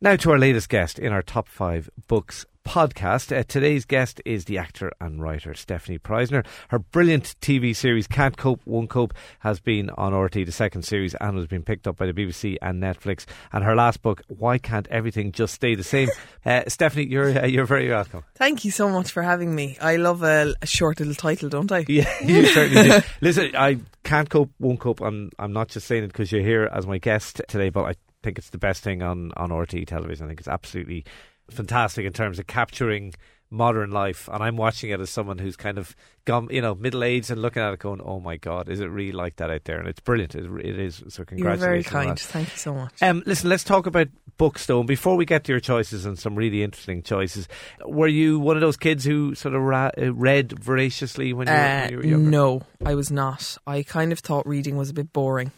[0.00, 3.36] Now to our latest guest in our top five books podcast.
[3.36, 6.46] Uh, today's guest is the actor and writer Stephanie Preissner.
[6.68, 11.16] Her brilliant TV series Can't Cope, Won't Cope has been on RT, the second series,
[11.16, 13.24] and has been picked up by the BBC and Netflix.
[13.52, 16.08] And her last book, Why Can't Everything Just Stay the Same?
[16.46, 18.22] Uh, Stephanie, you're uh, you're very welcome.
[18.36, 19.76] Thank you so much for having me.
[19.82, 21.84] I love a, a short little title, don't I?
[21.88, 23.00] Yeah, you certainly do.
[23.20, 25.02] Listen, I can't cope, won't cope.
[25.02, 27.94] I'm I'm not just saying it because you're here as my guest today, but I
[28.28, 30.26] think it's the best thing on on RT television.
[30.26, 31.04] I think it's absolutely
[31.50, 33.14] fantastic in terms of capturing
[33.50, 34.28] modern life.
[34.30, 35.96] And I'm watching it as someone who's kind of
[36.26, 38.88] gone you know middle aged and looking at it going oh my god is it
[38.88, 39.78] really like that out there?
[39.78, 40.34] And it's brilliant.
[40.34, 41.02] It, it is.
[41.08, 42.20] So congratulations You're very kind.
[42.20, 43.02] thank you so much.
[43.02, 46.18] Um, listen let's talk about books though and before we get to your choices and
[46.18, 47.48] some really interesting choices
[47.84, 51.54] were you one of those kids who sort of ra- uh, read voraciously when you,
[51.54, 52.30] were, uh, when you were younger?
[52.30, 53.56] no I was not.
[53.66, 55.50] I kind of thought reading was a bit boring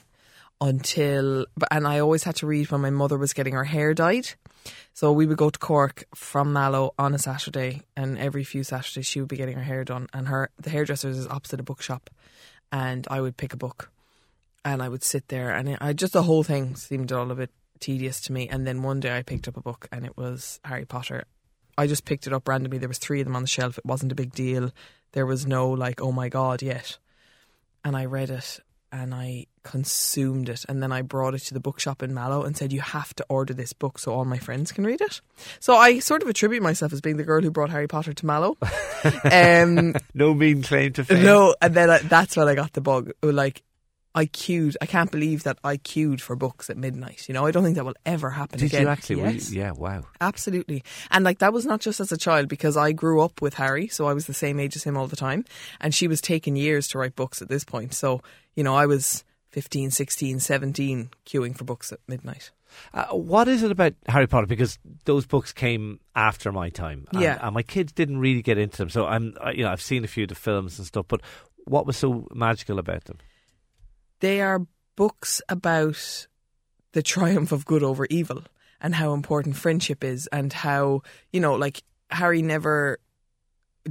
[0.61, 4.31] until and I always had to read when my mother was getting her hair dyed
[4.93, 9.07] so we would go to Cork from Mallow on a Saturday, and every few Saturdays
[9.07, 10.09] she would be getting her hair done.
[10.13, 12.11] And her the hairdresser's is opposite a bookshop,
[12.71, 13.91] and I would pick a book,
[14.65, 17.51] and I would sit there, and I just the whole thing seemed all a bit
[17.79, 18.49] tedious to me.
[18.49, 21.25] And then one day I picked up a book, and it was Harry Potter.
[21.79, 22.79] I just picked it up randomly.
[22.79, 23.79] There was three of them on the shelf.
[23.79, 24.71] It wasn't a big deal.
[25.13, 26.99] There was no like, oh my god, yet.
[27.85, 28.61] And I read it,
[28.93, 30.65] and I consumed it.
[30.69, 33.27] And then I brought it to the bookshop in Mallow and said, You have to
[33.29, 35.21] order this book so all my friends can read it.
[35.59, 38.27] So I sort of attribute myself as being the girl who brought Harry Potter to
[38.27, 38.57] Mallow.
[39.31, 41.25] um, no mean claim to fame.
[41.25, 43.13] No, and then I, that's when I got the bug.
[43.23, 43.63] Like,
[44.15, 44.77] I queued.
[44.81, 47.29] I can't believe that I queued for books at midnight.
[47.29, 48.83] You know, I don't think that will ever happen Did again.
[48.83, 49.21] you actually?
[49.23, 49.51] Yes.
[49.53, 50.03] You, yeah, wow.
[50.21, 50.83] Absolutely.
[51.11, 53.87] And like that was not just as a child because I grew up with Harry,
[53.89, 55.45] so I was the same age as him all the time.
[55.81, 57.95] And she was taking years to write books at this point.
[57.95, 58.21] So,
[58.57, 62.51] you know, I was 15, 16, 17 queuing for books at midnight.
[62.95, 64.47] Uh, what is it about Harry Potter?
[64.47, 67.39] Because those books came after my time, and, Yeah.
[67.43, 68.91] and my kids didn't really get into them.
[68.91, 71.21] So I'm, you know, I've seen a few of the films and stuff, but
[71.65, 73.19] what was so magical about them?
[74.21, 74.67] They are
[74.97, 76.27] books about
[76.93, 78.43] the triumph of good over evil
[78.81, 82.99] and how important friendship is and how, you know, like Harry never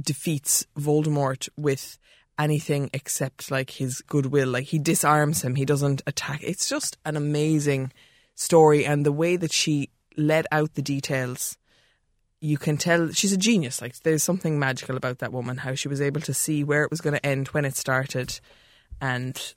[0.00, 1.98] defeats Voldemort with
[2.38, 4.48] anything except like his goodwill.
[4.48, 6.42] Like he disarms him, he doesn't attack.
[6.42, 7.92] It's just an amazing
[8.34, 11.58] story and the way that she let out the details
[12.40, 15.88] you can tell she's a genius like there's something magical about that woman how she
[15.88, 18.40] was able to see where it was going to end when it started
[18.98, 19.54] and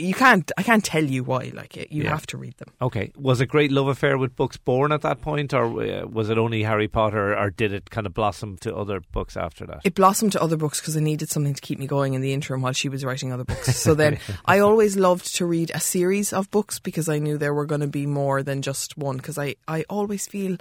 [0.00, 2.10] you can't i can't tell you why like it you Yeah.
[2.10, 5.20] have to read them Okay, was a great love affair with books born at that
[5.20, 8.74] point, or uh, was it only Harry Potter, or did it kind of blossom to
[8.74, 9.80] other books after that?
[9.84, 12.32] it blossomed to other books because I needed something to keep me going in the
[12.32, 13.76] interim while she was writing other books.
[13.76, 17.52] So then I always loved to read a series of books because I knew there
[17.54, 19.16] were going to be more than just one.
[19.18, 20.56] Because I, I always feel,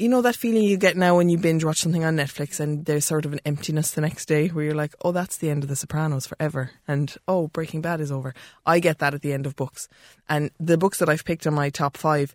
[0.00, 2.86] you know, that feeling you get now when you binge watch something on Netflix and
[2.86, 5.62] there's sort of an emptiness the next day where you're like, oh, that's the end
[5.62, 6.70] of The Sopranos forever.
[6.88, 8.32] And oh, Breaking Bad is over.
[8.64, 9.88] I get that at the end of books.
[10.26, 12.34] And the books that I've picked on my top five,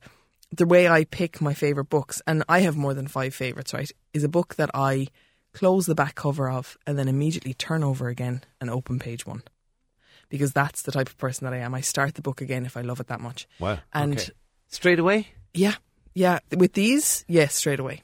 [0.52, 3.92] the way I pick my favourite books, and I have more than five favourites, right,
[4.14, 5.08] is a book that I
[5.52, 9.42] close the back cover of and then immediately turn over again and open page one.
[10.30, 11.74] Because that's the type of person that I am.
[11.74, 13.48] I start the book again if I love it that much.
[13.60, 14.30] Wow, And okay.
[14.68, 15.30] straight away.
[15.54, 15.76] yeah,
[16.16, 18.02] yeah, with these, yes, straight away.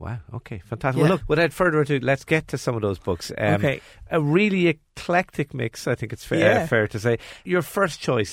[0.00, 0.18] Wow.
[0.32, 0.58] Okay.
[0.58, 0.98] Fantastic.
[0.98, 1.08] Yeah.
[1.08, 1.22] Well, look.
[1.28, 3.32] Without further ado, let's get to some of those books.
[3.36, 3.80] Um, Okay.
[4.12, 5.88] A really eclectic mix.
[5.88, 6.66] I think it's fair, Yeah.
[6.66, 7.18] fair to say.
[7.44, 8.26] Your first choice